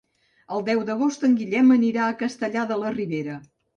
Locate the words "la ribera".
2.85-3.37